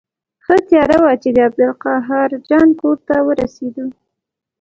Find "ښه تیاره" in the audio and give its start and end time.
0.43-0.97